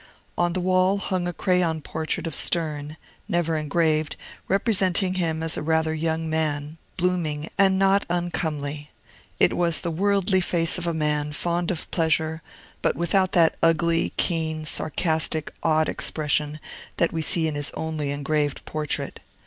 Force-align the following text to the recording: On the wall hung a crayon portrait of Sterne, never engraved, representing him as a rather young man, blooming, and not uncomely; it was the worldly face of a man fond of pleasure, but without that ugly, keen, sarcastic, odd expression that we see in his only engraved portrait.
On 0.35 0.53
the 0.53 0.59
wall 0.59 0.97
hung 0.97 1.27
a 1.27 1.31
crayon 1.31 1.79
portrait 1.79 2.25
of 2.25 2.33
Sterne, 2.33 2.97
never 3.27 3.55
engraved, 3.55 4.15
representing 4.47 5.13
him 5.13 5.43
as 5.43 5.57
a 5.57 5.61
rather 5.61 5.93
young 5.93 6.27
man, 6.27 6.79
blooming, 6.97 7.49
and 7.55 7.77
not 7.77 8.07
uncomely; 8.09 8.89
it 9.39 9.55
was 9.55 9.81
the 9.81 9.91
worldly 9.91 10.41
face 10.41 10.79
of 10.79 10.87
a 10.87 10.91
man 10.95 11.33
fond 11.33 11.69
of 11.69 11.85
pleasure, 11.91 12.41
but 12.81 12.95
without 12.95 13.33
that 13.33 13.55
ugly, 13.61 14.11
keen, 14.17 14.65
sarcastic, 14.65 15.53
odd 15.61 15.87
expression 15.87 16.59
that 16.97 17.13
we 17.13 17.21
see 17.21 17.47
in 17.47 17.53
his 17.53 17.69
only 17.75 18.09
engraved 18.09 18.65
portrait. 18.65 19.19